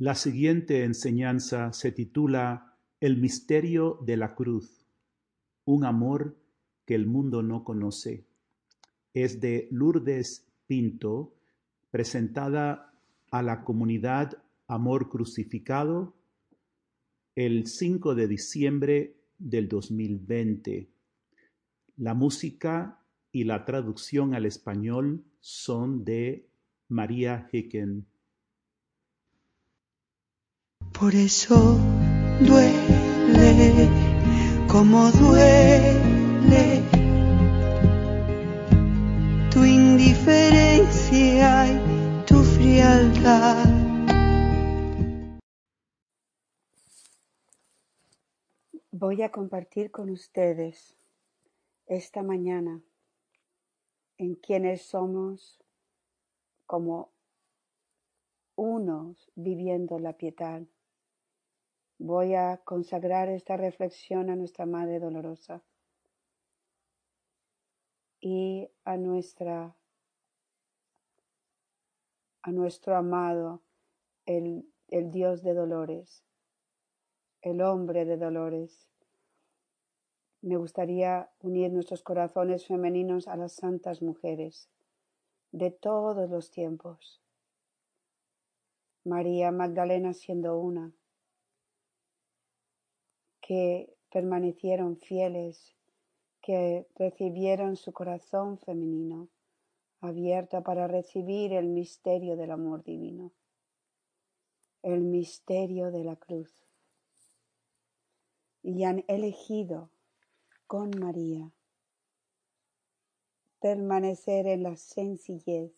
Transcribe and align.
La 0.00 0.14
siguiente 0.14 0.84
enseñanza 0.84 1.72
se 1.72 1.90
titula 1.90 2.76
El 3.00 3.16
misterio 3.16 3.98
de 4.06 4.16
la 4.16 4.36
cruz, 4.36 4.86
un 5.64 5.84
amor 5.84 6.38
que 6.86 6.94
el 6.94 7.06
mundo 7.06 7.42
no 7.42 7.64
conoce. 7.64 8.24
Es 9.12 9.40
de 9.40 9.66
Lourdes 9.72 10.46
Pinto, 10.68 11.34
presentada 11.90 12.94
a 13.32 13.42
la 13.42 13.64
comunidad 13.64 14.40
Amor 14.68 15.08
Crucificado 15.08 16.14
el 17.34 17.66
5 17.66 18.14
de 18.14 18.28
diciembre 18.28 19.16
del 19.36 19.68
2020. 19.68 20.90
La 21.96 22.14
música 22.14 23.04
y 23.32 23.42
la 23.42 23.64
traducción 23.64 24.34
al 24.34 24.46
español 24.46 25.24
son 25.40 26.04
de 26.04 26.48
María 26.86 27.48
Hicken. 27.50 28.06
Por 30.98 31.14
eso 31.14 31.78
duele 32.40 33.88
como 34.66 35.12
duele 35.12 36.82
tu 39.52 39.64
indiferencia 39.64 41.68
y 41.68 42.24
tu 42.26 42.42
frialdad. 42.42 43.64
Voy 48.90 49.22
a 49.22 49.30
compartir 49.30 49.92
con 49.92 50.10
ustedes 50.10 50.96
esta 51.86 52.24
mañana 52.24 52.82
en 54.16 54.34
quienes 54.34 54.82
somos 54.82 55.60
como 56.66 57.12
unos 58.56 59.30
viviendo 59.36 60.00
la 60.00 60.14
piedad. 60.14 60.64
Voy 62.00 62.36
a 62.36 62.58
consagrar 62.58 63.28
esta 63.28 63.56
reflexión 63.56 64.30
a 64.30 64.36
nuestra 64.36 64.66
Madre 64.66 65.00
Dolorosa 65.00 65.62
y 68.20 68.70
a 68.84 68.96
nuestra 68.96 69.74
a 72.42 72.52
nuestro 72.52 72.96
amado 72.96 73.62
el, 74.26 74.64
el 74.86 75.10
Dios 75.10 75.42
de 75.42 75.54
dolores, 75.54 76.22
el 77.42 77.60
hombre 77.62 78.04
de 78.04 78.16
dolores. 78.16 78.88
Me 80.40 80.56
gustaría 80.56 81.30
unir 81.40 81.72
nuestros 81.72 82.04
corazones 82.04 82.64
femeninos 82.64 83.26
a 83.26 83.36
las 83.36 83.54
santas 83.54 84.02
mujeres 84.02 84.70
de 85.50 85.72
todos 85.72 86.30
los 86.30 86.52
tiempos. 86.52 87.20
María 89.04 89.50
Magdalena 89.50 90.14
siendo 90.14 90.58
una, 90.58 90.92
que 93.48 93.96
permanecieron 94.10 94.98
fieles, 94.98 95.74
que 96.42 96.86
recibieron 96.96 97.76
su 97.76 97.94
corazón 97.94 98.58
femenino 98.58 99.30
abierto 100.02 100.62
para 100.62 100.86
recibir 100.86 101.54
el 101.54 101.68
misterio 101.68 102.36
del 102.36 102.50
amor 102.50 102.84
divino, 102.84 103.32
el 104.82 105.00
misterio 105.00 105.90
de 105.90 106.04
la 106.04 106.16
cruz. 106.16 106.62
Y 108.62 108.84
han 108.84 109.02
elegido 109.08 109.88
con 110.66 110.90
María 111.00 111.50
permanecer 113.60 114.46
en 114.46 114.62
la 114.62 114.76
sencillez, 114.76 115.72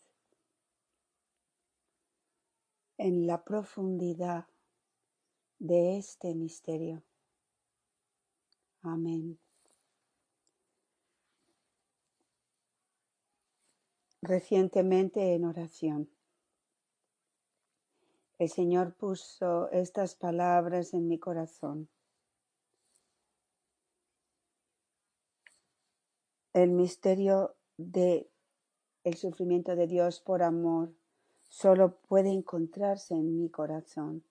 en 2.98 3.28
la 3.28 3.44
profundidad 3.44 4.48
de 5.60 5.98
este 5.98 6.34
misterio. 6.34 7.04
Amén. 8.82 9.38
Recientemente 14.22 15.34
en 15.34 15.44
oración, 15.44 16.08
el 18.38 18.48
Señor 18.48 18.94
puso 18.94 19.70
estas 19.70 20.14
palabras 20.14 20.94
en 20.94 21.08
mi 21.08 21.18
corazón. 21.18 21.88
El 26.52 26.70
misterio 26.70 27.54
de 27.76 28.30
el 29.04 29.14
sufrimiento 29.14 29.76
de 29.76 29.86
Dios 29.86 30.20
por 30.20 30.42
amor 30.42 30.92
solo 31.48 31.96
puede 31.96 32.30
encontrarse 32.30 33.14
en 33.14 33.38
mi 33.38 33.48
corazón 33.50 34.24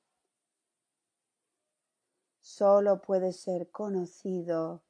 solo 2.42 3.02
puede 3.02 3.34
ser 3.34 3.70
conocido 3.70 4.82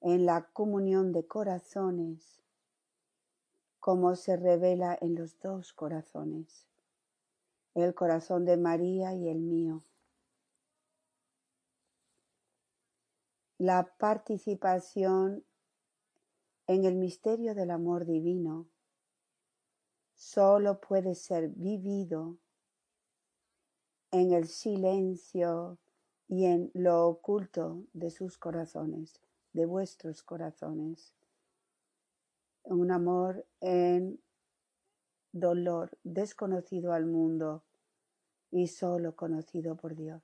en 0.00 0.26
la 0.26 0.50
comunión 0.52 1.12
de 1.12 1.26
corazones, 1.26 2.42
como 3.78 4.14
se 4.16 4.36
revela 4.36 4.96
en 5.00 5.14
los 5.14 5.38
dos 5.40 5.72
corazones, 5.72 6.66
el 7.74 7.94
corazón 7.94 8.44
de 8.44 8.56
María 8.56 9.14
y 9.14 9.28
el 9.28 9.40
mío. 9.40 9.84
La 13.58 13.94
participación 13.98 15.44
en 16.66 16.84
el 16.84 16.94
misterio 16.96 17.54
del 17.54 17.70
amor 17.70 18.06
divino 18.06 18.68
solo 20.14 20.80
puede 20.80 21.14
ser 21.14 21.48
vivido 21.48 22.38
en 24.10 24.32
el 24.32 24.48
silencio 24.48 25.78
y 26.30 26.46
en 26.46 26.70
lo 26.74 27.08
oculto 27.08 27.82
de 27.92 28.08
sus 28.10 28.38
corazones, 28.38 29.20
de 29.52 29.66
vuestros 29.66 30.22
corazones. 30.22 31.12
Un 32.62 32.92
amor 32.92 33.44
en 33.60 34.22
dolor 35.32 35.98
desconocido 36.04 36.92
al 36.92 37.06
mundo 37.06 37.64
y 38.52 38.68
solo 38.68 39.16
conocido 39.16 39.76
por 39.76 39.96
Dios. 39.96 40.22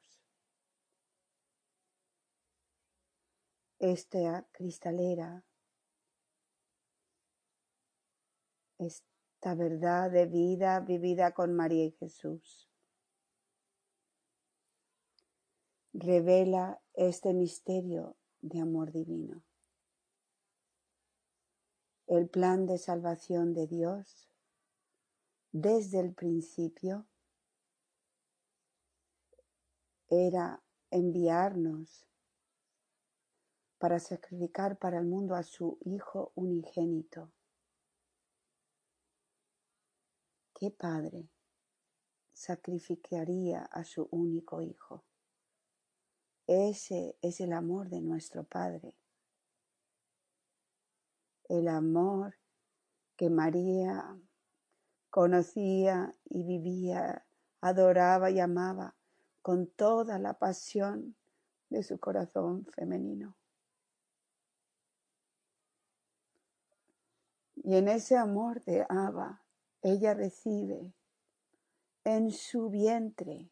Esta 3.81 4.47
cristalera, 4.53 5.45
esta 8.79 9.57
verdad 9.57 10.13
de 10.13 10.27
vida 10.27 10.79
vivida 10.79 11.33
con 11.33 11.53
María 11.53 11.85
y 11.85 11.91
Jesús 11.91 12.66
revela 15.99 16.79
este 16.93 17.33
misterio 17.33 18.17
de 18.43 18.61
amor 18.61 18.93
divino. 18.93 19.43
El 22.07 22.29
plan 22.29 22.67
de 22.67 22.77
salvación 22.77 23.55
de 23.55 23.67
Dios 23.67 24.29
desde 25.53 26.01
el 26.01 26.13
principio 26.13 27.07
era 30.09 30.63
enviarnos 30.91 32.07
para 33.79 33.99
sacrificar 33.99 34.79
para 34.79 34.99
el 34.99 35.07
mundo 35.07 35.35
a 35.35 35.43
su 35.43 35.79
Hijo 35.81 36.33
unigénito. 36.35 37.33
¿Qué 40.53 40.71
padre 40.71 41.31
sacrificaría 42.35 43.63
a 43.63 43.83
su 43.85 44.09
único 44.11 44.61
Hijo? 44.61 45.03
Ese 46.47 47.17
es 47.23 47.41
el 47.41 47.53
amor 47.53 47.89
de 47.89 48.01
nuestro 48.01 48.45
Padre. 48.45 48.95
El 51.49 51.69
amor 51.69 52.37
que 53.17 53.31
María 53.31 54.17
conocía 55.11 56.15
y 56.25 56.45
vivía, 56.45 57.25
adoraba 57.61 58.31
y 58.31 58.39
amaba 58.39 58.95
con 59.43 59.67
toda 59.67 60.19
la 60.19 60.35
pasión 60.35 61.17
de 61.71 61.83
su 61.83 61.99
corazón 61.99 62.67
femenino. 62.67 63.37
Y 67.57 67.77
en 67.77 67.89
ese 67.89 68.17
amor 68.17 68.63
de 68.65 68.87
Abba, 68.89 69.43
ella 69.83 70.15
recibe 70.15 70.93
en 72.05 72.31
su 72.31 72.71
vientre 72.71 73.51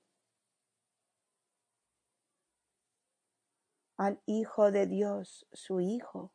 al 3.97 4.21
Hijo 4.27 4.71
de 4.71 4.87
Dios, 4.87 5.47
su 5.53 5.81
Hijo. 5.81 6.33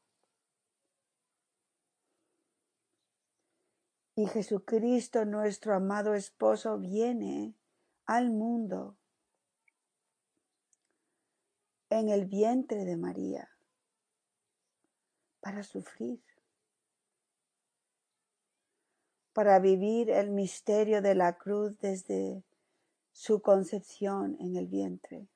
Y 4.15 4.27
Jesucristo, 4.27 5.25
nuestro 5.25 5.73
amado 5.75 6.13
esposo, 6.13 6.77
viene 6.77 7.55
al 8.05 8.31
mundo 8.31 8.97
en 11.89 12.09
el 12.09 12.25
vientre 12.25 12.85
de 12.85 12.97
María 12.97 13.49
para 15.39 15.63
sufrir, 15.63 16.21
para 19.33 19.59
vivir 19.59 20.09
el 20.09 20.31
misterio 20.31 21.01
de 21.01 21.15
la 21.15 21.37
cruz 21.37 21.77
desde 21.79 22.43
su 23.11 23.41
concepción 23.41 24.35
en 24.39 24.55
el 24.55 24.67
vientre. 24.67 25.27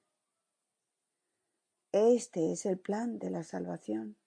Este 1.93 2.51
es 2.51 2.65
el 2.65 2.79
plan 2.79 3.19
de 3.19 3.29
la 3.29 3.43
salvación. 3.43 4.17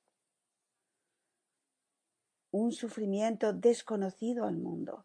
Un 2.52 2.70
sufrimiento 2.70 3.52
desconocido 3.52 4.46
al 4.46 4.56
mundo 4.56 5.04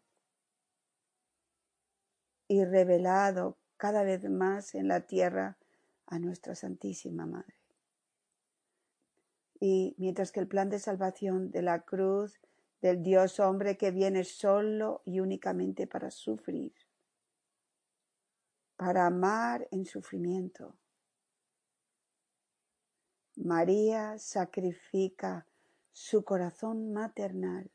y 2.46 2.64
revelado 2.64 3.58
cada 3.76 4.04
vez 4.04 4.30
más 4.30 4.76
en 4.76 4.86
la 4.86 5.00
tierra 5.00 5.58
a 6.06 6.20
nuestra 6.20 6.54
Santísima 6.54 7.26
Madre. 7.26 7.56
Y 9.58 9.96
mientras 9.98 10.30
que 10.30 10.38
el 10.38 10.46
plan 10.46 10.70
de 10.70 10.78
salvación 10.78 11.50
de 11.50 11.62
la 11.62 11.80
cruz 11.80 12.40
del 12.80 13.02
Dios 13.02 13.40
hombre 13.40 13.76
que 13.76 13.90
viene 13.90 14.22
solo 14.22 15.02
y 15.04 15.18
únicamente 15.18 15.88
para 15.88 16.12
sufrir, 16.12 16.72
para 18.76 19.06
amar 19.06 19.66
en 19.72 19.84
sufrimiento, 19.84 20.76
María 23.36 24.18
sacrifica 24.18 25.46
su 25.92 26.24
corazón 26.24 26.92
maternal 26.92 27.70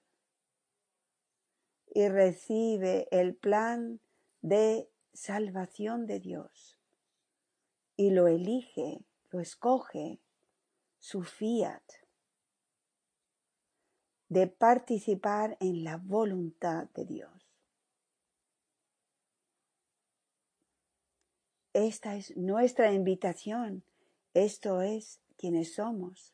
y 1.93 2.07
recibe 2.07 3.07
el 3.11 3.35
plan 3.35 3.99
de 4.41 4.89
salvación 5.13 6.05
de 6.05 6.19
Dios 6.19 6.77
y 7.95 8.11
lo 8.11 8.27
elige, 8.27 9.03
lo 9.31 9.39
escoge, 9.39 10.19
su 10.99 11.23
fiat, 11.23 11.83
de 14.29 14.47
participar 14.47 15.57
en 15.59 15.83
la 15.83 15.97
voluntad 15.97 16.89
de 16.93 17.05
Dios. 17.05 17.31
Esta 21.73 22.15
es 22.15 22.35
nuestra 22.37 22.91
invitación, 22.91 23.83
esto 24.33 24.81
es 24.81 25.19
quienes 25.37 25.75
somos. 25.75 26.33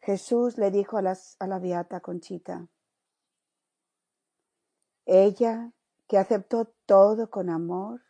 Jesús 0.00 0.58
le 0.58 0.70
dijo 0.70 0.98
a, 0.98 1.02
a 1.02 1.46
la 1.46 1.58
beata 1.58 2.00
Conchita, 2.00 2.68
ella 5.04 5.72
que 6.08 6.18
aceptó 6.18 6.66
todo 6.86 7.30
con 7.30 7.50
amor 7.50 8.02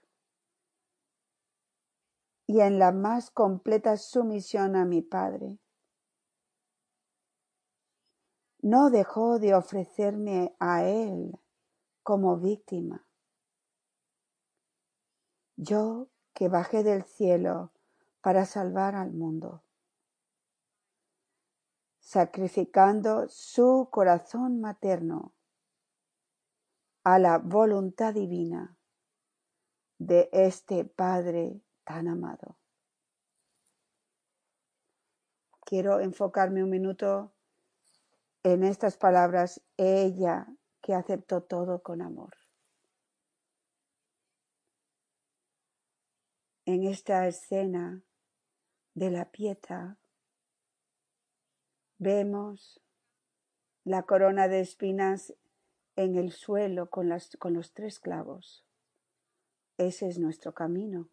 y 2.46 2.60
en 2.60 2.78
la 2.78 2.92
más 2.92 3.30
completa 3.30 3.96
sumisión 3.96 4.76
a 4.76 4.84
mi 4.84 5.02
Padre, 5.02 5.58
no 8.60 8.90
dejó 8.90 9.38
de 9.38 9.54
ofrecerme 9.54 10.54
a 10.58 10.84
Él 10.84 11.38
como 12.02 12.38
víctima. 12.38 13.06
Yo 15.56 16.08
que 16.32 16.48
bajé 16.48 16.82
del 16.82 17.04
cielo 17.04 17.72
para 18.22 18.46
salvar 18.46 18.94
al 18.94 19.12
mundo, 19.12 19.64
sacrificando 21.98 23.28
su 23.28 23.88
corazón 23.90 24.60
materno 24.60 25.34
a 27.04 27.18
la 27.18 27.38
voluntad 27.38 28.14
divina 28.14 28.78
de 29.98 30.28
este 30.32 30.84
Padre 30.84 31.60
tan 31.84 32.06
amado. 32.06 32.56
Quiero 35.64 36.00
enfocarme 36.00 36.62
un 36.62 36.70
minuto 36.70 37.32
en 38.44 38.62
estas 38.62 38.96
palabras, 38.96 39.62
ella 39.76 40.46
que 40.80 40.94
aceptó 40.94 41.42
todo 41.42 41.82
con 41.82 42.02
amor. 42.02 42.36
En 46.66 46.84
esta 46.84 47.26
escena 47.26 48.02
de 48.94 49.10
la 49.10 49.30
pieta 49.30 49.96
vemos 51.98 52.80
la 53.84 54.02
corona 54.02 54.48
de 54.48 54.60
espinas 54.60 55.34
en 55.96 56.16
el 56.16 56.32
suelo 56.32 56.90
con, 56.90 57.10
con 57.38 57.54
los 57.54 57.72
tres 57.72 58.00
clavos. 58.00 58.64
Ese 59.78 60.08
es 60.08 60.18
nuestro 60.18 60.52
camino. 60.52 61.08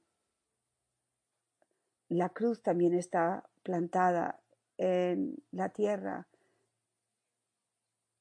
La 2.09 2.29
cruz 2.29 2.61
también 2.61 2.93
está 2.93 3.49
plantada 3.63 4.41
en 4.77 5.43
la 5.51 5.69
tierra. 5.69 6.27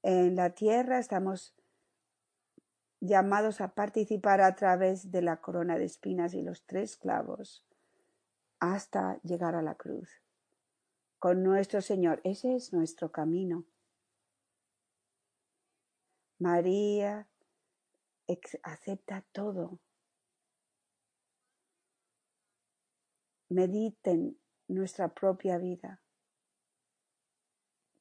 En 0.02 0.37
la 0.37 0.50
tierra 0.50 0.99
estamos 0.99 1.54
llamados 3.00 3.61
a 3.61 3.75
participar 3.75 4.40
a 4.40 4.54
través 4.54 5.11
de 5.11 5.22
la 5.22 5.40
corona 5.40 5.78
de 5.78 5.84
espinas 5.84 6.34
y 6.34 6.43
los 6.43 6.64
tres 6.64 6.96
clavos 6.96 7.67
hasta 8.60 9.20
llegar 9.22 9.55
a 9.55 9.62
la 9.62 9.75
cruz. 9.75 10.22
Con 11.19 11.43
nuestro 11.43 11.81
Señor, 11.82 12.20
ese 12.25 12.55
es 12.55 12.72
nuestro 12.72 13.10
camino. 13.10 13.64
María 16.38 17.28
acepta 18.62 19.25
todo. 19.32 19.81
Mediten 23.49 24.38
nuestra 24.69 25.08
propia 25.08 25.58
vida. 25.58 26.00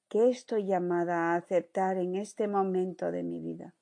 ¿Qué 0.09 0.29
estoy 0.29 0.65
llamada 0.65 1.31
a 1.31 1.35
aceptar 1.35 1.97
en 1.97 2.15
este 2.15 2.47
momento 2.47 3.11
de 3.11 3.23
mi 3.23 3.39
vida? 3.41 3.75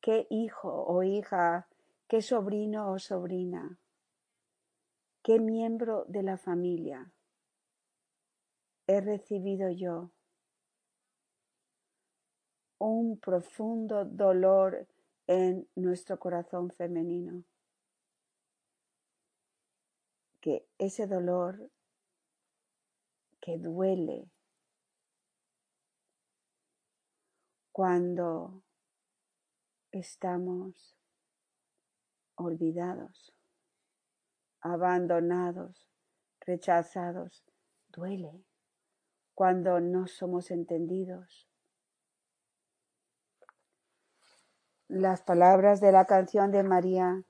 ¿Qué 0.00 0.26
hijo 0.30 0.68
o 0.70 1.02
hija, 1.02 1.68
qué 2.08 2.20
sobrino 2.20 2.90
o 2.90 2.98
sobrina, 2.98 3.78
qué 5.22 5.38
miembro 5.38 6.04
de 6.08 6.22
la 6.22 6.36
familia 6.36 7.12
he 8.86 9.00
recibido 9.00 9.70
yo? 9.70 10.10
un 12.82 13.16
profundo 13.16 14.04
dolor 14.04 14.88
en 15.28 15.68
nuestro 15.76 16.18
corazón 16.18 16.72
femenino. 16.72 17.44
Que 20.40 20.66
ese 20.78 21.06
dolor 21.06 21.70
que 23.40 23.56
duele 23.58 24.28
cuando 27.70 28.64
estamos 29.92 30.96
olvidados, 32.34 33.31
abandonados, 34.62 35.88
rechazados, 36.40 37.44
duele 37.88 38.42
cuando 39.34 39.80
no 39.80 40.06
somos 40.06 40.50
entendidos, 40.50 41.48
las 44.88 45.22
palabras 45.22 45.80
de 45.80 45.90
la 45.90 46.04
canción 46.04 46.52
de 46.52 46.62
María, 46.62 47.24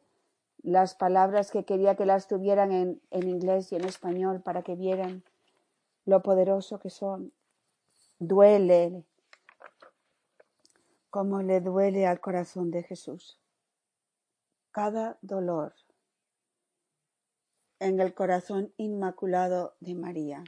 las 0.63 0.95
palabras 0.95 1.51
que 1.51 1.65
quería 1.65 1.97
que 1.97 2.07
las 2.07 2.27
tuvieran 2.27 2.73
en, 2.73 3.01
en 3.11 3.29
inglés 3.29 3.73
y 3.73 3.77
en 3.77 3.85
español 3.85 4.43
para 4.43 4.63
que 4.63 4.75
vieran 4.75 5.25
lo 6.05 6.23
poderoso 6.23 6.79
que 6.79 6.91
son. 6.91 7.33
Duele 8.19 9.05
como 11.09 11.43
le 11.43 11.61
duele 11.61 12.07
al 12.07 12.21
corazón 12.21 12.71
de 12.71 12.83
Jesús. 12.83 13.39
Cada 14.73 15.19
dolor 15.21 15.75
en 17.83 18.01
el 18.01 18.15
corazón 18.15 18.73
inmaculado 18.77 19.75
de 19.81 19.95
María 19.95 20.45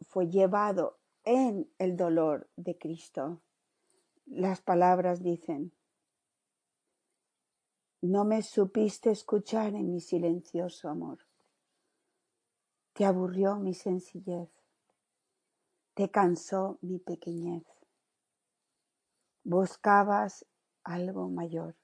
fue 0.00 0.28
llevado 0.28 0.98
en 1.24 1.70
el 1.78 1.96
dolor 1.96 2.48
de 2.56 2.76
Cristo 2.76 3.40
las 4.30 4.60
palabras 4.60 5.22
dicen, 5.22 5.72
no 8.02 8.24
me 8.24 8.42
supiste 8.42 9.10
escuchar 9.10 9.74
en 9.74 9.90
mi 9.90 10.00
silencioso 10.00 10.90
amor. 10.90 11.18
Te 12.92 13.06
aburrió 13.06 13.56
mi 13.56 13.72
sencillez. 13.72 14.50
Te 15.94 16.10
cansó 16.10 16.78
mi 16.82 16.98
pequeñez. 16.98 17.64
Buscabas 19.44 20.44
algo 20.84 21.28
mayor 21.30 21.74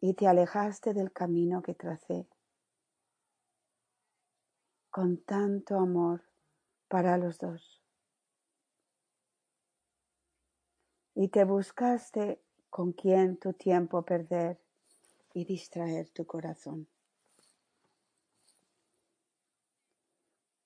y 0.00 0.14
te 0.14 0.28
alejaste 0.28 0.94
del 0.94 1.12
camino 1.12 1.60
que 1.62 1.74
tracé. 1.74 2.28
Con 4.94 5.16
tanto 5.16 5.76
amor 5.76 6.22
para 6.88 7.18
los 7.18 7.38
dos. 7.38 7.84
y 11.14 11.28
te 11.28 11.44
buscaste 11.44 12.40
con 12.70 12.92
quien 12.92 13.36
tu 13.36 13.52
tiempo 13.52 14.02
perder 14.02 14.58
y 15.32 15.44
distraer 15.44 16.10
tu 16.10 16.26
corazón. 16.26 16.88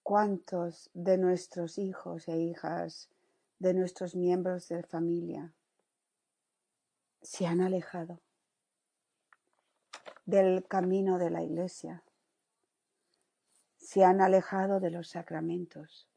¿Cuántos 0.02 0.90
de 0.94 1.18
nuestros 1.18 1.76
hijos 1.76 2.28
e 2.28 2.38
hijas, 2.38 3.10
de 3.58 3.74
nuestros 3.74 4.14
miembros 4.14 4.68
de 4.68 4.82
familia, 4.82 5.52
se 7.20 7.46
han 7.46 7.60
alejado 7.60 8.20
del 10.24 10.66
camino 10.66 11.18
de 11.18 11.30
la 11.30 11.42
iglesia, 11.42 12.02
se 13.78 14.04
han 14.04 14.20
alejado 14.20 14.80
de 14.80 14.90
los 14.90 15.08
sacramentos 15.08 16.08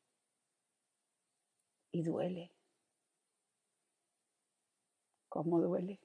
y 1.91 2.03
duele. 2.03 2.51
¿Cómo 5.29 5.61
duele? 5.61 5.99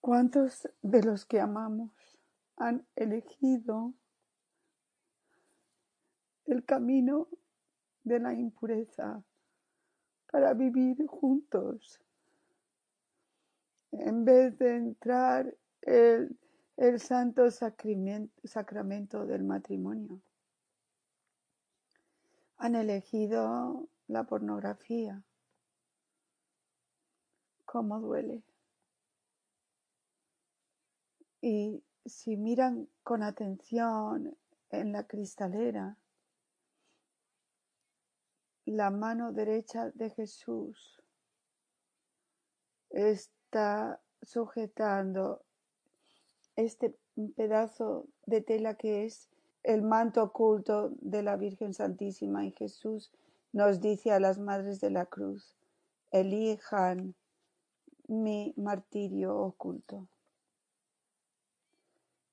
¿Cuántos 0.00 0.68
de 0.82 1.02
los 1.02 1.24
que 1.24 1.40
amamos 1.40 1.92
han 2.56 2.86
elegido 2.96 3.94
el 6.44 6.64
camino 6.64 7.28
de 8.02 8.18
la 8.18 8.34
impureza 8.34 9.22
para 10.30 10.52
vivir 10.54 11.06
juntos? 11.06 12.00
En 13.92 14.24
vez 14.24 14.58
de 14.58 14.76
entrar 14.76 15.56
el, 15.82 16.36
el 16.76 17.00
santo 17.00 17.48
sacramento 17.50 19.26
del 19.26 19.44
matrimonio. 19.44 20.20
Han 22.56 22.76
elegido 22.76 23.88
la 24.06 24.24
pornografía. 24.24 25.22
¿Cómo 27.64 28.00
duele? 28.00 28.42
Y 31.40 31.82
si 32.04 32.36
miran 32.36 32.88
con 33.02 33.22
atención 33.22 34.36
en 34.70 34.92
la 34.92 35.06
cristalera, 35.06 35.96
la 38.64 38.90
mano 38.90 39.32
derecha 39.32 39.90
de 39.90 40.10
Jesús 40.10 41.02
está 42.90 44.00
sujetando 44.22 45.44
este 46.56 46.96
pedazo 47.36 48.06
de 48.26 48.40
tela 48.40 48.74
que 48.74 49.04
es 49.04 49.28
el 49.62 49.82
manto 49.82 50.22
oculto 50.22 50.90
de 51.00 51.22
la 51.22 51.36
Virgen 51.36 51.72
Santísima 51.72 52.44
y 52.44 52.52
Jesús 52.52 53.12
nos 53.52 53.80
dice 53.80 54.12
a 54.12 54.20
las 54.20 54.38
madres 54.38 54.80
de 54.80 54.90
la 54.90 55.06
cruz, 55.06 55.56
elijan 56.10 57.14
mi 58.08 58.54
martirio 58.56 59.36
oculto. 59.36 60.08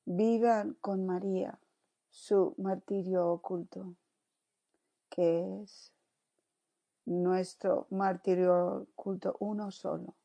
Vivan 0.06 0.76
con 0.82 1.06
María 1.06 1.60
su 2.10 2.56
martirio 2.58 3.28
oculto, 3.28 3.94
que 5.10 5.62
es 5.62 5.92
nuestro 7.06 7.86
martirio 7.92 8.88
oculto 8.96 9.36
uno 9.40 9.72
solo. 9.72 10.16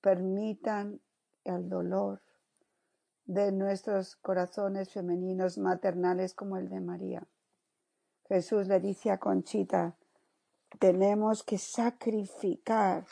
Permitan 0.00 1.00
el 1.44 1.68
dolor 1.68 2.22
de 3.26 3.52
nuestros 3.52 4.16
corazones 4.16 4.90
femeninos 4.90 5.58
maternales 5.58 6.34
como 6.34 6.56
el 6.56 6.68
de 6.68 6.80
María. 6.80 7.26
Jesús 8.28 8.66
le 8.68 8.80
dice 8.80 9.10
a 9.10 9.18
Conchita, 9.18 9.96
tenemos 10.78 11.42
que 11.42 11.58
sacrificar, 11.58 13.06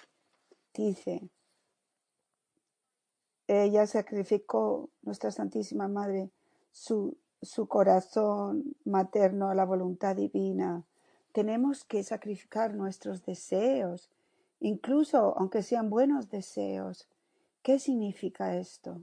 dice, 0.74 1.30
ella 3.46 3.86
sacrificó, 3.86 4.90
nuestra 5.02 5.30
Santísima 5.30 5.88
Madre, 5.88 6.30
su, 6.70 7.18
su 7.42 7.68
corazón 7.68 8.76
materno 8.84 9.50
a 9.50 9.54
la 9.54 9.64
voluntad 9.64 10.16
divina. 10.16 10.84
Tenemos 11.32 11.84
que 11.84 12.02
sacrificar 12.02 12.74
nuestros 12.74 13.24
deseos, 13.24 14.10
incluso 14.60 15.36
aunque 15.38 15.62
sean 15.62 15.90
buenos 15.90 16.30
deseos. 16.30 17.08
¿Qué 17.62 17.78
significa 17.78 18.56
esto? 18.56 19.00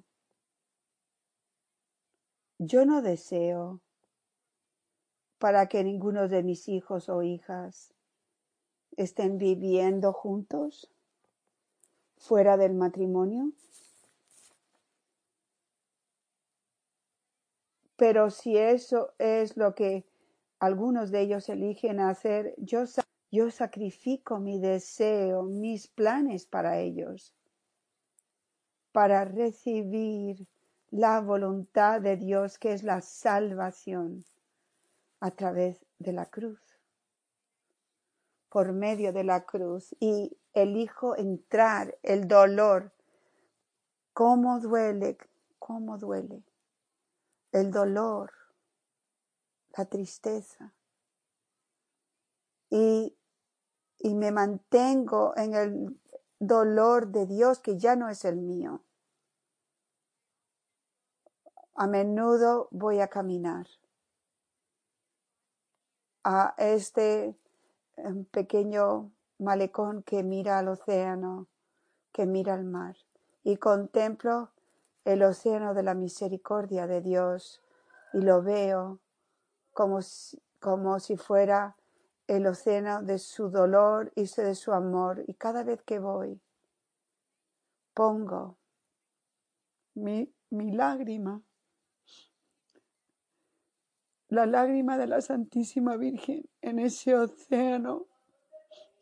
Yo 2.57 2.85
no 2.85 3.01
deseo 3.01 3.79
para 5.37 5.69
que 5.69 5.81
ninguno 5.81 6.27
de 6.27 6.43
mis 6.43 6.67
hijos 6.67 7.07
o 7.07 7.23
hijas 7.23 7.93
estén 8.97 9.37
viviendo 9.37 10.11
juntos 10.11 10.91
fuera 12.17 12.57
del 12.57 12.73
matrimonio. 12.73 13.53
Pero 17.95 18.29
si 18.29 18.57
eso 18.57 19.13
es 19.19 19.55
lo 19.55 19.73
que 19.73 20.03
algunos 20.59 21.11
de 21.11 21.21
ellos 21.21 21.47
eligen 21.47 22.01
hacer, 22.01 22.55
yo, 22.57 22.83
yo 23.31 23.51
sacrifico 23.51 24.37
mi 24.39 24.59
deseo, 24.59 25.43
mis 25.43 25.87
planes 25.87 26.45
para 26.45 26.79
ellos, 26.79 27.33
para 28.91 29.25
recibir 29.25 30.47
la 30.91 31.21
voluntad 31.21 32.01
de 32.01 32.17
Dios 32.17 32.57
que 32.57 32.73
es 32.73 32.83
la 32.83 33.01
salvación 33.01 34.25
a 35.19 35.31
través 35.31 35.85
de 35.99 36.13
la 36.13 36.25
cruz, 36.25 36.59
por 38.49 38.71
medio 38.73 39.13
de 39.13 39.23
la 39.23 39.45
cruz, 39.45 39.95
y 39.99 40.37
elijo 40.53 41.15
entrar 41.15 41.97
el 42.03 42.27
dolor. 42.27 42.91
¿Cómo 44.13 44.59
duele? 44.59 45.17
¿Cómo 45.59 45.97
duele? 45.97 46.43
El 47.51 47.71
dolor, 47.71 48.31
la 49.77 49.85
tristeza. 49.85 50.73
Y, 52.69 53.15
y 53.99 54.15
me 54.15 54.31
mantengo 54.31 55.33
en 55.35 55.53
el 55.53 55.98
dolor 56.39 57.07
de 57.07 57.25
Dios 57.25 57.59
que 57.59 57.77
ya 57.77 57.95
no 57.95 58.09
es 58.09 58.25
el 58.25 58.37
mío. 58.37 58.81
A 61.75 61.87
menudo 61.87 62.67
voy 62.71 62.99
a 62.99 63.07
caminar 63.07 63.67
a 66.23 66.53
este 66.57 67.35
em, 67.97 68.25
pequeño 68.25 69.11
malecón 69.37 70.03
que 70.03 70.23
mira 70.23 70.59
al 70.59 70.67
océano, 70.67 71.47
que 72.11 72.25
mira 72.25 72.53
al 72.53 72.65
mar, 72.65 72.97
y 73.43 73.57
contemplo 73.57 74.49
el 75.05 75.23
océano 75.23 75.73
de 75.73 75.83
la 75.83 75.93
misericordia 75.93 76.87
de 76.87 77.01
Dios 77.01 77.61
y 78.13 78.21
lo 78.21 78.41
veo 78.41 78.99
como 79.73 80.01
si, 80.01 80.41
como 80.59 80.99
si 80.99 81.15
fuera 81.15 81.77
el 82.29 82.47
océano 82.47 83.01
de 83.03 83.19
su 83.19 83.49
dolor 83.49 84.11
y 84.15 84.23
de 84.23 84.55
su 84.55 84.71
amor. 84.71 85.23
Y 85.27 85.33
cada 85.33 85.63
vez 85.63 85.81
que 85.83 85.99
voy, 85.99 86.39
pongo 87.93 88.57
mi, 89.95 90.33
mi 90.49 90.71
lágrima 90.71 91.41
la 94.29 94.45
lágrima 94.45 94.97
de 94.97 95.07
la 95.07 95.21
Santísima 95.21 95.97
Virgen 95.97 96.47
en 96.61 96.79
ese 96.79 97.15
océano 97.15 98.05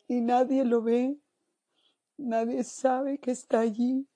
y 0.06 0.22
nadie 0.22 0.64
lo 0.64 0.82
ve, 0.82 1.18
nadie 2.16 2.64
sabe 2.64 3.18
que 3.18 3.30
está 3.30 3.60
allí. 3.60 4.08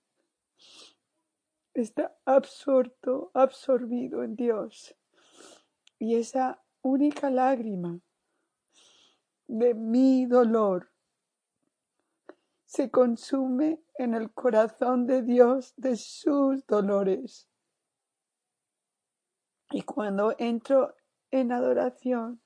Está 1.75 2.17
absorto, 2.25 3.31
absorbido 3.35 4.23
en 4.25 4.37
Dios. 4.37 4.97
Y 5.99 6.17
esa 6.17 6.63
única 6.81 7.31
lágrima 7.31 8.01
de 9.53 9.75
mi 9.75 10.25
dolor 10.25 10.91
se 12.65 12.91
consume 12.91 13.83
en 13.97 14.15
el 14.15 14.33
corazón 14.33 15.07
de 15.07 15.23
Dios 15.23 15.75
de 15.77 15.97
sus 15.97 16.67
dolores. 16.67 17.49
Y 19.71 19.83
cuando 19.83 20.35
entro 20.39 20.95
en 21.31 21.53
adoración. 21.53 22.41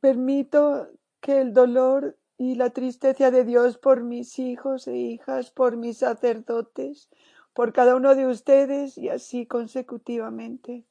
Permito 0.00 0.88
que 1.20 1.40
el 1.40 1.54
dolor 1.54 2.18
y 2.36 2.56
la 2.56 2.70
tristeza 2.70 3.30
de 3.30 3.44
Dios 3.44 3.78
por 3.78 4.02
mis 4.02 4.38
hijos 4.38 4.86
e 4.86 4.96
hijas, 4.96 5.50
por 5.50 5.78
mis 5.78 5.98
sacerdotes, 5.98 7.08
por 7.54 7.72
cada 7.72 7.96
uno 7.96 8.14
de 8.14 8.26
ustedes 8.26 8.98
y 8.98 9.08
así 9.08 9.46
consecutivamente, 9.46 10.84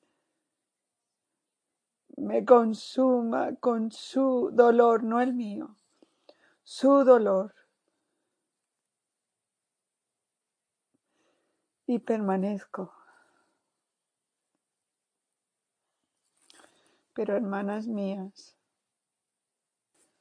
me 2.18 2.44
consuma 2.44 3.56
con 3.56 3.92
su 3.92 4.50
dolor, 4.52 5.04
no 5.04 5.22
el 5.22 5.34
mío, 5.34 5.76
su 6.64 7.04
dolor. 7.04 7.54
Y 11.86 12.00
permanezco 12.00 12.98
Pero 17.18 17.36
hermanas 17.36 17.88
mías, 17.88 18.56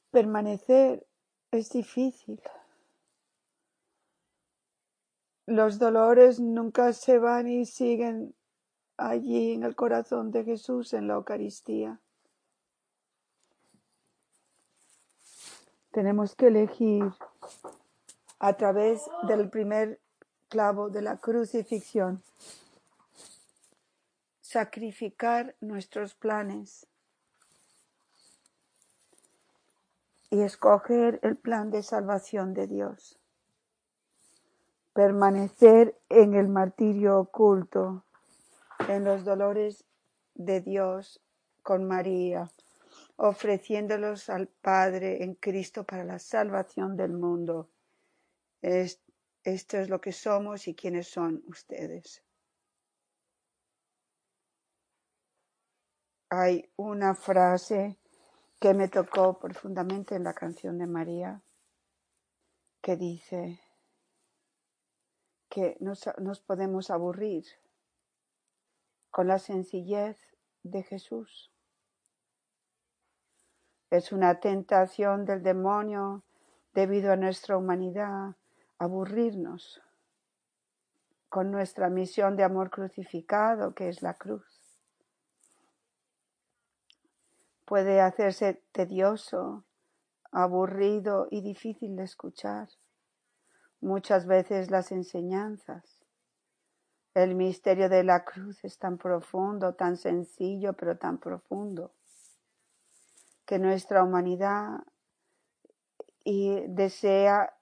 permanecer 0.09 1.05
es 1.51 1.69
difícil. 1.69 2.41
Los 5.45 5.77
dolores 5.77 6.39
nunca 6.39 6.93
se 6.93 7.19
van 7.19 7.47
y 7.47 7.67
siguen 7.67 8.33
allí 8.97 9.53
en 9.53 9.63
el 9.63 9.75
corazón 9.75 10.31
de 10.31 10.43
Jesús 10.43 10.93
en 10.93 11.07
la 11.07 11.15
Eucaristía. 11.15 11.99
Tenemos 15.91 16.35
que 16.35 16.47
elegir 16.47 17.11
a 18.39 18.53
través 18.53 19.01
del 19.27 19.49
primer 19.49 19.99
clavo 20.49 20.89
de 20.89 21.01
la 21.01 21.17
crucifixión 21.17 22.21
sacrificar 24.47 25.55
nuestros 25.59 26.15
planes 26.15 26.87
y 30.29 30.41
escoger 30.41 31.19
el 31.21 31.35
plan 31.35 31.69
de 31.69 31.83
salvación 31.83 32.53
de 32.53 32.67
Dios. 32.67 33.19
Permanecer 34.93 35.95
en 36.07 36.33
el 36.33 36.47
martirio 36.47 37.19
oculto, 37.19 38.05
en 38.87 39.03
los 39.03 39.23
dolores 39.23 39.83
de 40.35 40.61
Dios 40.61 41.21
con 41.63 41.85
María, 41.85 42.49
ofreciéndolos 43.17 44.29
al 44.29 44.47
Padre 44.47 45.23
en 45.23 45.35
Cristo 45.35 45.83
para 45.83 46.03
la 46.03 46.19
salvación 46.19 46.95
del 46.95 47.13
mundo. 47.13 47.69
esto 48.61 49.77
es 49.77 49.89
lo 49.89 50.01
que 50.01 50.11
somos 50.11 50.67
y 50.67 50.75
quiénes 50.75 51.07
son 51.07 51.43
ustedes. 51.47 52.23
Hay 56.29 56.69
una 56.75 57.15
frase 57.15 57.97
que 58.59 58.73
me 58.73 58.89
tocó 58.89 59.39
profundamente 59.39 60.15
en 60.15 60.23
la 60.23 60.33
canción 60.33 60.77
de 60.77 60.87
María, 60.87 61.41
que 62.81 62.97
dice 62.97 63.61
que 65.47 65.77
nos, 65.79 66.09
nos 66.17 66.41
podemos 66.41 66.89
aburrir 66.89 67.45
con 69.11 69.27
la 69.27 69.39
sencillez 69.39 70.17
de 70.63 70.83
Jesús. 70.83 71.51
Es 73.89 74.11
una 74.11 74.39
tentación 74.39 75.25
del 75.25 75.43
demonio 75.43 76.23
debido 76.73 77.11
a 77.11 77.15
nuestra 77.15 77.57
humanidad 77.57 78.35
aburrirnos 78.77 79.81
con 81.29 81.51
nuestra 81.51 81.89
misión 81.89 82.35
de 82.35 82.43
amor 82.43 82.69
crucificado 82.69 83.73
que 83.73 83.89
es 83.89 84.01
la 84.01 84.13
cruz 84.13 84.67
puede 87.67 87.99
hacerse 87.99 88.63
tedioso, 88.71 89.65
aburrido 90.31 91.27
y 91.29 91.41
difícil 91.41 91.97
de 91.97 92.03
escuchar. 92.03 92.69
Muchas 93.81 94.25
veces 94.25 94.71
las 94.71 94.93
enseñanzas. 94.93 96.06
El 97.17 97.33
misterio 97.33 97.89
de 97.89 98.03
la 98.03 98.23
cruz 98.23 98.63
es 98.63 98.77
tan 98.77 98.99
profundo, 98.99 99.73
tan 99.73 99.97
sencillo, 99.97 100.73
pero 100.73 100.99
tan 100.99 101.17
profundo, 101.17 101.91
que 103.43 103.57
nuestra 103.57 104.03
humanidad 104.03 104.83
y 106.23 106.61
desea 106.67 107.57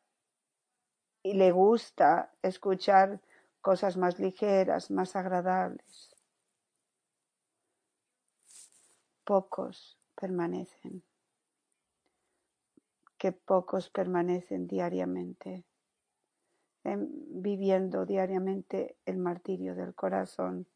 y 1.23 1.35
le 1.35 1.53
gusta 1.53 2.33
escuchar 2.41 3.21
cosas 3.61 3.95
más 3.95 4.19
ligeras, 4.19 4.91
más 4.91 5.15
agradables. 5.15 6.11
pocos 9.23 9.97
permanecen, 10.15 11.01
que 13.17 13.31
pocos 13.31 13.89
permanecen 13.89 14.67
diariamente, 14.67 15.63
viviendo 16.85 18.05
diariamente 18.05 18.95
el 19.05 19.17
martirio 19.17 19.75
del 19.75 19.95
corazón. 19.95 20.67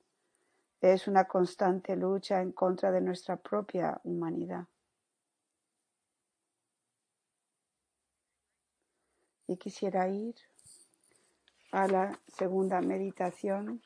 Es 0.82 1.08
una 1.08 1.26
constante 1.26 1.96
lucha 1.96 2.42
en 2.42 2.52
contra 2.52 2.92
de 2.92 3.02
nuestra 3.02 3.36
propia 3.36 4.00
humanidad. 4.04 4.66
Y 9.48 9.58
quisiera 9.58 10.08
ir 10.08 10.36
a 11.72 11.88
la 11.88 12.20
segunda 12.28 12.82
meditación 12.82 13.82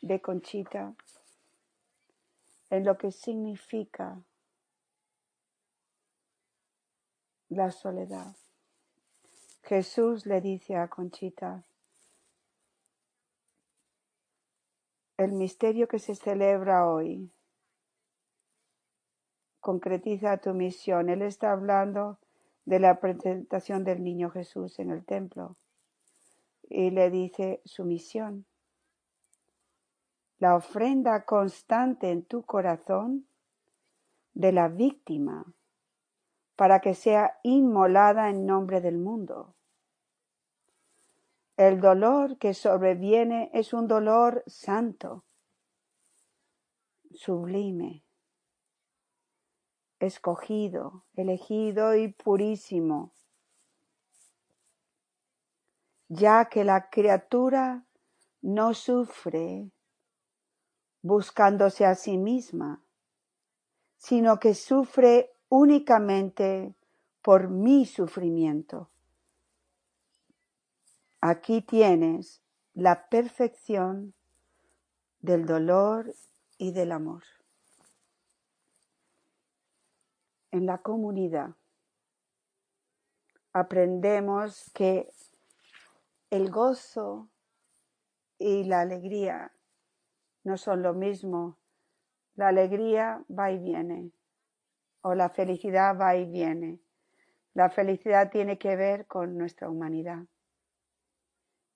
de 0.00 0.20
Conchita 0.20 0.94
en 2.70 2.84
lo 2.84 2.98
que 2.98 3.12
significa 3.12 4.20
la 7.48 7.70
soledad. 7.70 8.34
Jesús 9.64 10.26
le 10.26 10.40
dice 10.40 10.76
a 10.76 10.88
Conchita, 10.88 11.64
el 15.16 15.32
misterio 15.32 15.88
que 15.88 15.98
se 15.98 16.14
celebra 16.14 16.86
hoy 16.86 17.32
concretiza 19.60 20.36
tu 20.38 20.52
misión. 20.52 21.08
Él 21.08 21.22
está 21.22 21.52
hablando 21.52 22.18
de 22.66 22.78
la 22.78 23.00
presentación 23.00 23.84
del 23.84 24.04
niño 24.04 24.30
Jesús 24.30 24.78
en 24.78 24.90
el 24.90 25.04
templo 25.04 25.56
y 26.62 26.90
le 26.90 27.10
dice 27.10 27.62
su 27.64 27.84
misión 27.84 28.46
la 30.38 30.56
ofrenda 30.56 31.24
constante 31.24 32.10
en 32.10 32.24
tu 32.24 32.42
corazón 32.42 33.26
de 34.34 34.52
la 34.52 34.68
víctima 34.68 35.46
para 36.56 36.80
que 36.80 36.94
sea 36.94 37.38
inmolada 37.42 38.30
en 38.30 38.46
nombre 38.46 38.80
del 38.80 38.98
mundo. 38.98 39.54
El 41.56 41.80
dolor 41.80 42.36
que 42.38 42.54
sobreviene 42.54 43.50
es 43.52 43.72
un 43.72 43.86
dolor 43.86 44.42
santo, 44.46 45.24
sublime, 47.12 48.04
escogido, 50.00 51.04
elegido 51.14 51.94
y 51.94 52.08
purísimo, 52.08 53.14
ya 56.08 56.46
que 56.46 56.64
la 56.64 56.90
criatura 56.90 57.86
no 58.42 58.74
sufre 58.74 59.70
buscándose 61.02 61.86
a 61.86 61.94
sí 61.94 62.18
misma, 62.18 62.84
sino 63.96 64.38
que 64.38 64.54
sufre 64.54 65.33
únicamente 65.56 66.74
por 67.22 67.48
mi 67.48 67.86
sufrimiento. 67.86 68.90
Aquí 71.20 71.62
tienes 71.62 72.42
la 72.74 73.08
perfección 73.08 74.14
del 75.20 75.46
dolor 75.46 76.12
y 76.58 76.72
del 76.72 76.90
amor. 76.90 77.22
En 80.50 80.66
la 80.66 80.78
comunidad 80.78 81.54
aprendemos 83.52 84.72
que 84.74 85.08
el 86.30 86.50
gozo 86.50 87.28
y 88.38 88.64
la 88.64 88.80
alegría 88.80 89.52
no 90.42 90.56
son 90.58 90.82
lo 90.82 90.94
mismo. 90.94 91.56
La 92.34 92.48
alegría 92.48 93.24
va 93.30 93.52
y 93.52 93.58
viene 93.60 94.10
o 95.06 95.14
la 95.14 95.28
felicidad 95.28 95.98
va 95.98 96.16
y 96.16 96.24
viene. 96.24 96.80
La 97.52 97.68
felicidad 97.68 98.30
tiene 98.30 98.58
que 98.58 98.74
ver 98.74 99.06
con 99.06 99.36
nuestra 99.36 99.68
humanidad. 99.68 100.24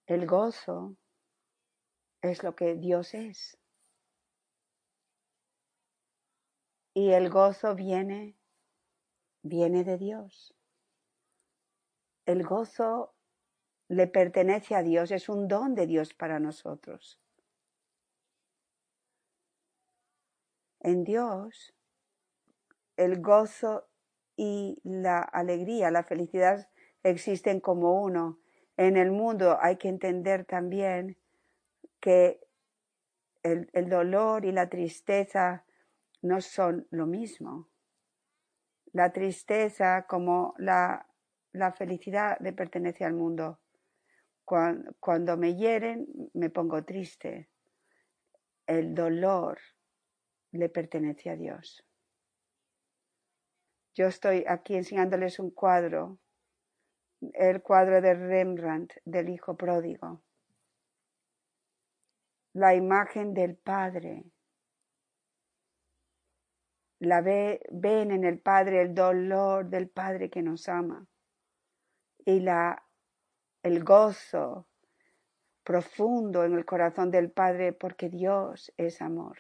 El 0.07 0.27
gozo 0.27 0.97
es 2.23 2.43
lo 2.43 2.57
que 2.57 2.75
Dios 2.75 3.13
es. 3.13 3.59
Y 6.95 7.11
el 7.11 7.29
gozo 7.29 7.75
viene, 7.75 8.35
viene 9.43 9.85
de 9.85 9.99
Dios. 9.99 10.55
El 12.25 12.45
gozo 12.45 13.15
le 13.89 14.07
pertenece 14.07 14.75
a 14.75 14.83
Dios, 14.83 15.11
es 15.11 15.29
un 15.29 15.49
don 15.49 15.75
de 15.75 15.87
Dios 15.87 16.15
para 16.15 16.41
nosotros. 16.41 17.21
En 20.81 21.05
Dios, 21.05 21.75
el 22.99 23.23
gozo 23.23 23.89
y 24.37 24.81
la 24.83 25.21
alegría, 25.21 25.91
la 25.91 26.03
felicidad 26.03 26.69
existen 27.05 27.61
como 27.61 28.03
uno. 28.03 28.39
En 28.77 28.97
el 28.97 29.13
mundo 29.13 29.57
hay 29.61 29.77
que 29.77 29.89
entender 29.89 30.45
también 30.45 31.17
que 32.01 32.41
el, 33.43 33.89
dolor 33.89 34.45
y 34.45 34.53
la 34.53 34.69
tristeza 34.69 35.65
no 36.23 36.41
son 36.41 36.87
lo 36.91 37.07
mismo. 37.07 37.69
La 38.93 39.13
tristeza 39.13 40.07
como 40.09 40.55
la, 40.59 41.07
la 41.53 41.73
felicidad 41.73 42.37
le 42.41 42.53
pertenece 42.53 43.05
al 43.05 43.15
mundo. 43.15 43.61
Cuando, 44.45 44.93
cuando 44.99 45.37
me 45.37 45.55
hieren 45.55 46.07
me 46.35 46.51
pongo 46.51 46.85
triste. 46.85 47.49
El 48.67 48.95
dolor 48.95 49.59
le 50.51 50.69
pertenece 50.69 51.31
a 51.31 51.37
Dios. 51.37 51.88
Yo 53.99 54.07
estoy 54.07 54.45
aquí 54.47 54.77
enseñándoles 54.77 55.41
un 55.41 55.51
cuadro, 55.51 56.21
el 57.33 57.61
cuadro 57.63 58.01
de 58.01 58.15
Rembrandt 58.15 58.93
del 59.05 59.29
Hijo 59.29 59.57
Pródigo, 59.57 60.23
la 62.53 62.77
imagen 62.77 63.35
del 63.35 63.57
Padre 63.57 64.25
la 67.01 67.23
ve, 67.23 67.61
ven 67.73 68.13
en 68.13 68.23
el 68.23 68.39
Padre 68.39 68.83
el 68.83 68.95
dolor 68.95 69.69
del 69.69 69.89
Padre 69.89 70.31
que 70.31 70.43
nos 70.43 70.69
ama 70.69 71.05
y 72.25 72.39
la, 72.39 72.81
el 73.65 73.83
gozo 73.83 74.69
profundo 75.65 76.45
en 76.45 76.53
el 76.53 76.65
corazón 76.65 77.11
del 77.11 77.33
Padre 77.33 77.73
porque 77.73 78.09
Dios 78.09 78.73
es 78.77 79.03
amor. 79.03 79.39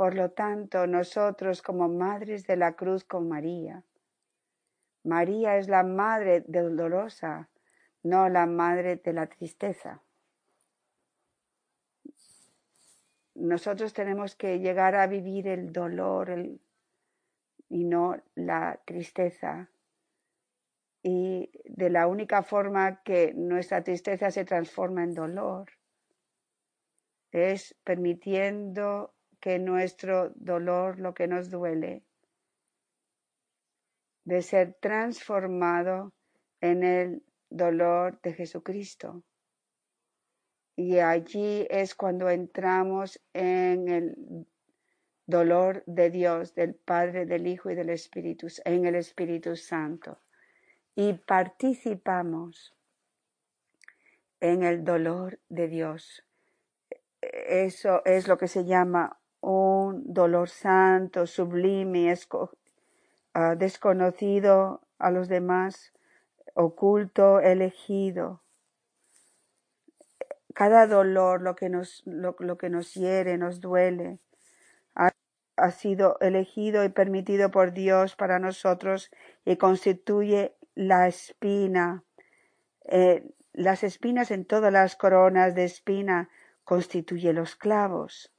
Por 0.00 0.14
lo 0.14 0.30
tanto, 0.30 0.86
nosotros 0.86 1.60
como 1.60 1.86
madres 1.86 2.46
de 2.46 2.56
la 2.56 2.72
cruz 2.72 3.04
con 3.04 3.28
María, 3.28 3.84
María 5.04 5.58
es 5.58 5.68
la 5.68 5.82
madre 5.82 6.42
dolorosa, 6.46 7.50
no 8.02 8.30
la 8.30 8.46
madre 8.46 8.96
de 8.96 9.12
la 9.12 9.26
tristeza. 9.26 10.02
Nosotros 13.34 13.92
tenemos 13.92 14.36
que 14.36 14.58
llegar 14.58 14.94
a 14.94 15.06
vivir 15.06 15.46
el 15.46 15.70
dolor 15.70 16.48
y 17.68 17.84
no 17.84 18.16
la 18.34 18.80
tristeza. 18.86 19.68
Y 21.02 21.50
de 21.66 21.90
la 21.90 22.06
única 22.06 22.42
forma 22.42 23.02
que 23.02 23.34
nuestra 23.34 23.84
tristeza 23.84 24.30
se 24.30 24.46
transforma 24.46 25.04
en 25.04 25.12
dolor 25.12 25.70
es 27.32 27.76
permitiendo 27.84 29.12
que 29.40 29.58
nuestro 29.58 30.30
dolor, 30.36 31.00
lo 31.00 31.14
que 31.14 31.26
nos 31.26 31.50
duele, 31.50 32.02
de 34.24 34.42
ser 34.42 34.74
transformado 34.74 36.12
en 36.60 36.84
el 36.84 37.22
dolor 37.48 38.20
de 38.22 38.34
Jesucristo. 38.34 39.24
Y 40.76 40.98
allí 40.98 41.66
es 41.68 41.94
cuando 41.94 42.30
entramos 42.30 43.20
en 43.32 43.88
el 43.88 44.46
dolor 45.26 45.82
de 45.86 46.10
Dios, 46.10 46.54
del 46.54 46.74
Padre, 46.74 47.26
del 47.26 47.46
Hijo 47.46 47.70
y 47.70 47.74
del 47.74 47.90
Espíritu, 47.90 48.48
en 48.64 48.84
el 48.84 48.94
Espíritu 48.94 49.56
Santo. 49.56 50.20
Y 50.94 51.14
participamos 51.14 52.74
en 54.40 54.62
el 54.62 54.84
dolor 54.84 55.38
de 55.48 55.68
Dios. 55.68 56.24
Eso 57.20 58.02
es 58.04 58.26
lo 58.26 58.38
que 58.38 58.48
se 58.48 58.64
llama 58.64 59.19
un 59.40 60.12
dolor 60.12 60.48
santo, 60.48 61.26
sublime, 61.26 62.12
uh, 62.32 63.56
desconocido 63.56 64.82
a 64.98 65.10
los 65.10 65.28
demás, 65.28 65.92
oculto, 66.54 67.40
elegido. 67.40 68.42
Cada 70.54 70.86
dolor, 70.86 71.42
lo 71.42 71.56
que 71.56 71.68
nos, 71.68 72.02
lo, 72.04 72.36
que 72.58 72.68
nos 72.68 72.94
hiere, 72.94 73.38
nos 73.38 73.60
duele, 73.60 74.18
ha, 74.94 75.10
ha 75.56 75.70
sido 75.70 76.18
elegido 76.20 76.84
y 76.84 76.88
permitido 76.90 77.50
por 77.50 77.72
Dios 77.72 78.16
para 78.16 78.38
nosotros 78.38 79.10
y 79.44 79.56
constituye 79.56 80.54
la 80.74 81.08
espina. 81.08 82.04
Eh, 82.84 83.24
las 83.52 83.84
espinas 83.84 84.30
en 84.30 84.44
todas 84.44 84.72
las 84.72 84.96
coronas 84.96 85.54
de 85.54 85.64
espina 85.64 86.28
constituye 86.64 87.32
los 87.32 87.56
clavos. 87.56 88.32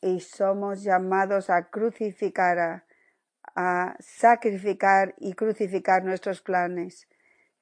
Y 0.00 0.20
somos 0.20 0.82
llamados 0.82 1.50
a 1.50 1.68
crucificar, 1.68 2.84
a, 3.54 3.96
sacrificar 3.98 5.14
y 5.18 5.34
crucificar 5.34 6.04
nuestros 6.04 6.40
planes 6.40 7.08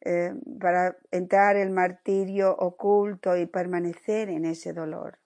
eh, 0.00 0.34
para 0.60 0.96
entrar 1.10 1.56
el 1.56 1.70
martirio 1.70 2.54
oculto 2.56 3.36
y 3.36 3.46
permanecer 3.46 4.28
en 4.28 4.44
ese 4.44 4.72
dolor 4.72 5.18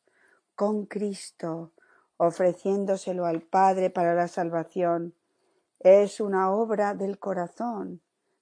con 0.54 0.86
Cristo, 0.86 1.72
ofreciéndoselo 2.16 3.26
al 3.26 3.42
Padre 3.42 3.90
para 3.90 4.14
la 4.14 4.28
salvación. 4.28 5.14
Es 5.80 6.20
una 6.20 6.52
obra 6.52 6.94
del 6.94 7.18
corazón. 7.18 8.00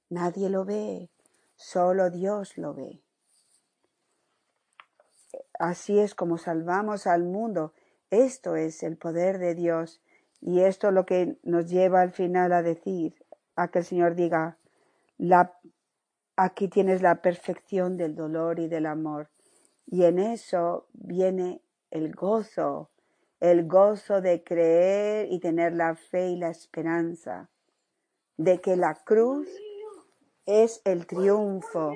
Nadie 0.09 0.51
lo 0.51 0.65
ve, 0.65 1.11
solo 1.57 2.11
Dios 2.11 2.59
lo 2.59 2.75
ve. 2.75 3.03
Así 5.59 5.99
es 5.99 6.15
como 6.15 6.39
salvamos 6.39 7.07
al 7.07 7.25
mundo 7.25 7.73
esto 8.11 8.57
es 8.57 8.83
el 8.83 8.96
poder 8.96 9.38
de 9.38 9.55
Dios 9.55 10.03
y 10.40 10.61
esto 10.61 10.88
es 10.88 10.94
lo 10.94 11.07
que 11.07 11.38
nos 11.42 11.68
lleva 11.68 12.01
al 12.01 12.12
final 12.12 12.53
a 12.53 12.62
decir, 12.62 13.14
a 13.57 13.68
que 13.68 13.81
el 13.81 13.85
Señor 13.85 14.14
diga, 14.14 14.59
aquí 16.37 16.68
tienes 16.68 17.03
la 17.03 17.23
perfección 17.23 17.96
del 17.96 18.14
dolor 18.14 18.59
y 18.59 18.68
del 18.68 18.87
amor. 18.87 19.31
Y 19.87 20.05
en 20.05 20.18
eso 20.18 20.87
viene 20.92 21.61
el 21.90 22.14
gozo, 22.14 22.90
el 23.40 23.66
gozo 23.66 24.20
de 24.20 24.42
creer 24.42 25.31
y 25.31 25.40
tener 25.40 25.75
la 25.75 25.94
fe 25.94 26.31
y 26.31 26.37
la 26.37 26.49
esperanza 26.49 27.51
de 28.37 28.61
que 28.61 28.77
la 28.77 28.94
cruz 29.05 29.49
es 30.46 30.81
el 30.85 31.07
triunfo 31.07 31.92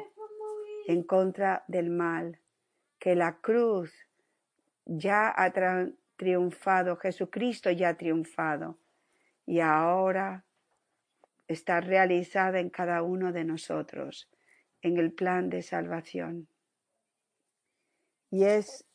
en 0.87 1.03
contra 1.03 1.65
del 1.69 1.91
mal, 1.91 2.39
que 2.99 3.15
la 3.15 3.39
cruz 3.39 3.93
ya 4.85 5.33
ha 5.35 5.53
triunfado, 6.17 6.97
Jesucristo 6.97 7.71
ya 7.71 7.91
ha 7.91 7.97
triunfado 7.97 8.79
y 9.47 9.61
ahora 9.61 10.45
está 11.49 11.81
realizada 11.81 12.61
en 12.61 12.71
cada 12.71 13.03
uno 13.03 13.33
de 13.33 13.45
nosotros, 13.45 14.31
en 14.83 14.97
el 14.99 15.13
plan 15.13 15.51
de 15.51 15.63
salvación. 15.63 16.49
Y 18.31 18.45
es 18.45 18.87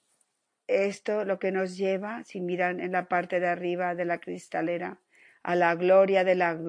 esto 0.67 1.25
lo 1.25 1.39
que 1.39 1.51
nos 1.51 1.77
lleva, 1.77 2.23
si 2.23 2.41
miran 2.41 2.79
en 2.79 2.91
la 2.91 3.07
parte 3.07 3.39
de 3.39 3.47
arriba 3.47 3.95
de 3.95 4.05
la 4.05 4.19
cristalera, 4.19 4.99
a 5.43 5.55
la 5.55 5.75
gloria 5.75 6.23
de 6.23 6.35
la, 6.35 6.59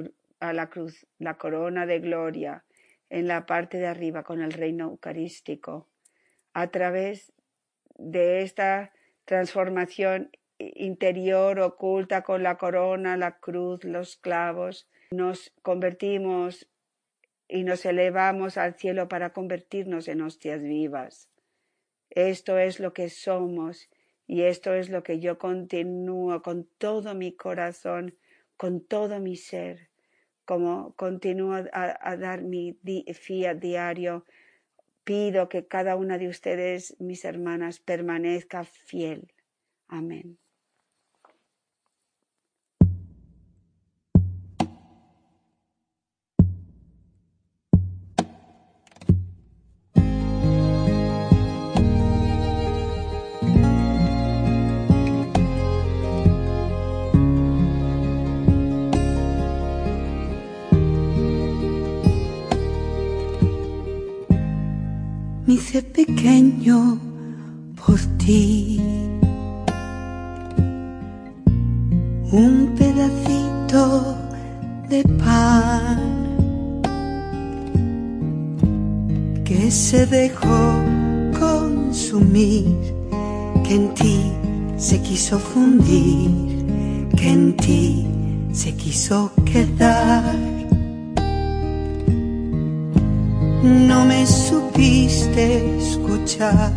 a 0.41 0.53
la 0.53 0.71
cruz, 0.71 1.07
la 1.19 1.37
corona 1.37 1.87
de 1.87 2.01
gloria 2.01 2.65
en 3.11 3.27
la 3.27 3.45
parte 3.45 3.79
de 3.79 3.89
arriba 3.89 4.23
con 4.23 4.41
el 4.41 4.53
reino 4.53 4.85
eucarístico. 4.85 5.89
A 6.55 6.69
través 6.69 7.33
de 7.97 8.43
esta 8.43 8.93
transformación 9.25 10.31
interior 10.75 11.61
oculta 11.61 12.23
con 12.23 12.43
la 12.43 12.57
corona, 12.57 13.17
la 13.17 13.39
cruz, 13.39 13.85
los 13.85 14.17
clavos. 14.17 14.89
Nos 15.11 15.53
convertimos 15.63 16.69
y 17.49 17.65
nos 17.65 17.85
elevamos 17.85 18.57
al 18.57 18.75
cielo 18.75 19.09
para 19.09 19.33
convertirnos 19.33 20.09
en 20.09 20.21
hostias 20.23 20.63
vivas. 20.63 21.29
Esto 22.11 22.59
es 22.59 22.81
lo 22.81 22.93
que 22.93 23.09
somos 23.09 23.89
y 24.27 24.43
esto 24.43 24.75
es 24.75 24.91
lo 24.91 25.03
que 25.03 25.19
yo 25.19 25.39
continúo 25.39 26.43
con 26.43 26.69
todo 26.79 27.15
mi 27.15 27.33
corazón, 27.33 28.17
con 28.57 28.81
todo 28.81 29.21
mi 29.21 29.37
ser, 29.37 29.89
como 30.45 30.95
continúo 30.95 31.55
a, 31.73 32.17
dar 32.17 32.43
mi 32.43 32.79
fiat 33.13 33.57
diario. 33.57 34.25
Pido 35.03 35.49
que 35.49 35.67
cada 35.67 35.97
una 35.97 36.19
de 36.19 36.29
ustedes, 36.29 36.95
mis 37.01 37.25
hermanas, 37.25 37.81
permanezca 37.81 38.65
fiel. 38.65 39.33
Amén. 39.89 40.39
Hice 65.71 65.83
pequeño 65.83 66.99
por 67.77 67.99
ti. 68.19 68.81
Un 72.33 72.75
pedacito 72.77 74.17
de 74.89 75.05
pan 75.25 76.01
que 79.45 79.71
se 79.71 80.07
dejó 80.07 80.75
consumir, 81.39 82.77
que 83.65 83.75
en 83.77 83.95
ti 83.95 84.33
se 84.77 85.01
quiso 85.01 85.39
fundir, 85.39 86.31
que 87.17 87.31
en 87.31 87.57
ti 87.57 88.07
se 88.53 88.75
quiso 88.75 89.31
quedar 89.45 90.60
no 93.63 94.05
me 94.05 94.27
supiste 94.27 95.79
escuchar. 95.79 96.73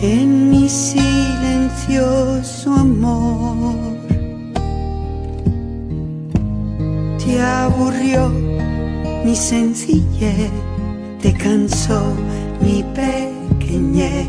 En 0.00 0.50
mi 0.50 0.68
silencioso 0.68 2.74
amor 2.74 3.74
te 7.18 7.40
aburrió 7.40 8.28
mi 9.24 9.34
sencillez 9.34 10.50
te 11.20 11.32
cansó 11.32 12.14
mi 12.60 12.84
pequeñez, 12.94 14.28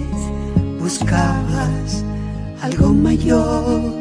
buscabas 0.79 2.03
algo 2.63 2.93
mayor 2.93 3.96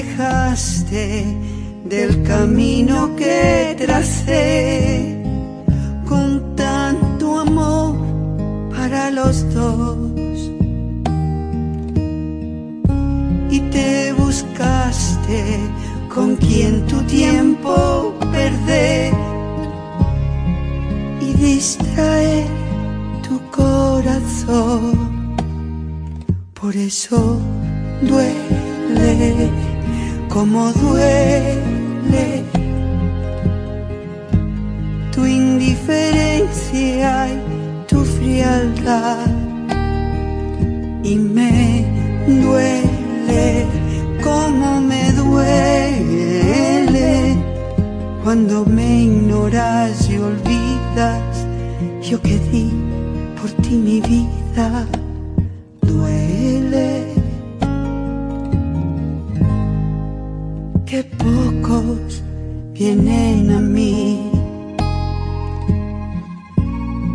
alejaste 0.00 1.24
del 1.84 2.22
camino 2.22 3.14
que 3.16 3.74
tracé 3.78 5.22
con 6.08 6.56
tanto 6.56 7.40
amor 7.40 7.96
para 8.70 9.10
los 9.10 9.52
dos. 9.54 9.98
Y 13.50 13.60
te 13.70 14.12
buscaste 14.14 15.58
con 16.14 16.36
quien 16.36 16.86
tu 16.86 17.02
tiempo 17.02 18.14
perder 18.32 19.12
y 21.20 21.32
distraer 21.34 22.46
tu 23.26 23.40
corazón. 23.50 25.10
Por 26.54 26.76
eso 26.76 27.40
duele 28.02 29.50
como 30.30 30.72
duele 30.72 32.42
tu 35.12 35.26
indiferencia 35.26 37.28
y 37.28 37.38
tu 37.88 38.04
frialdad. 38.04 39.26
Y 41.02 41.16
me 41.16 41.84
duele 42.26 43.66
como 44.22 44.80
me 44.80 45.12
duele 45.12 47.36
cuando 48.22 48.64
me 48.64 49.02
ignoras 49.02 50.08
y 50.08 50.18
olvidas. 50.18 51.44
Yo 52.02 52.22
que 52.22 52.38
di 52.50 52.70
por 53.40 53.50
ti 53.62 53.70
mi 53.70 54.00
vida 54.00 54.86
duele 55.82 56.19
vienen 62.80 63.50
a 63.50 63.60
mí, 63.60 64.30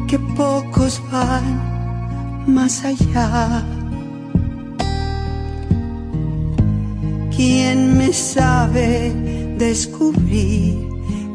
que 0.07 0.19
pocos 0.37 1.01
van 1.11 1.55
más 2.45 2.85
allá. 2.85 3.65
¿Quién 7.35 7.97
me 7.97 8.13
sabe 8.13 9.11
descubrir? 9.57 10.87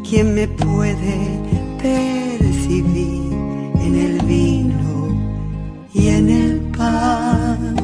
¿Quién 0.09 0.33
me 0.37 0.47
puede 0.47 1.19
percibir 1.83 3.33
en 3.85 3.93
el 4.07 4.17
vino 4.27 4.93
y 5.93 6.07
en 6.07 6.31
el 6.31 6.55
pan? 6.79 7.75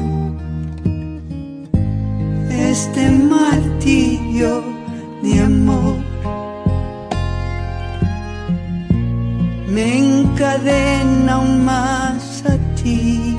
Este 2.49 3.11
martirio 3.11 4.63
de 5.21 5.41
amor 5.41 6.06
me 9.77 9.99
encadena 9.99 11.33
aún 11.33 11.63
más 11.63 12.43
a 12.53 12.55
ti. 12.81 13.37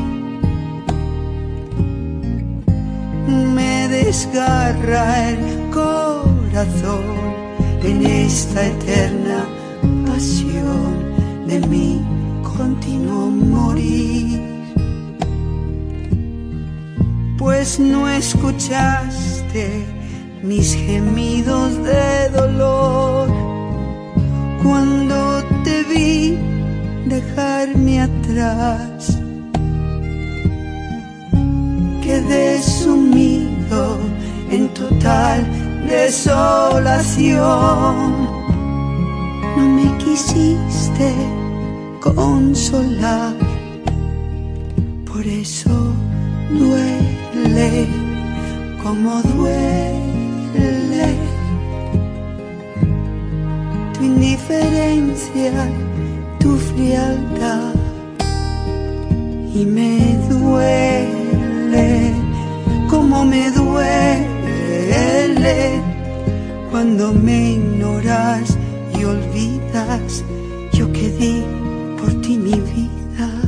Me 3.57 3.89
desgarra 3.89 5.31
el 5.31 5.45
corazón 5.79 7.07
en 7.83 8.07
esta 8.07 8.69
eterna 8.69 9.39
pasión 10.07 10.93
de 11.49 11.59
mi 11.73 12.01
continuo 12.57 13.31
morir. 13.31 14.41
Pues 17.37 17.81
no 17.81 18.09
escuchaste 18.09 19.65
mis 20.45 20.73
gemidos 20.75 21.83
de 21.83 22.29
dolor 22.31 23.29
cuando 24.63 25.38
vi 25.89 26.37
dejarme 27.07 28.03
atrás. 28.03 29.19
Quedé 32.03 32.63
sumido 32.63 33.99
en 34.51 34.69
total 34.69 35.47
desolación. 35.89 37.37
No 39.57 39.69
me 39.77 39.97
quisiste 39.99 41.13
consolar, 42.01 43.35
por 45.11 45.27
eso 45.27 45.93
duele 46.51 47.87
como 48.83 49.21
duele 49.23 49.99
tu 53.99 54.05
indiferencia, 54.05 55.53
tu 56.39 56.57
frialdad 56.57 57.75
y 59.55 59.65
me 59.65 60.17
duele 60.29 62.13
como 62.89 63.25
me 63.25 63.51
duele 63.51 64.23
cuando 66.71 67.13
me 67.13 67.53
ignoras 67.53 68.57
y 68.99 69.05
olvidas. 69.05 70.25
Yo 70.73 70.93
que 70.93 71.09
di 71.11 71.45
por 71.99 72.21
ti 72.21 72.39
mi 72.39 72.53
vida 72.53 73.48